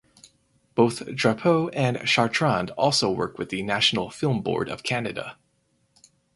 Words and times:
Both 0.73 1.05
Drapeau 1.15 1.69
and 1.73 1.97
Chartrand 2.09 2.71
also 2.75 3.11
work 3.11 3.37
with 3.37 3.49
the 3.49 3.61
National 3.61 4.09
Film 4.09 4.41
Board 4.41 4.67
of 4.67 4.81
Canada. 4.81 5.37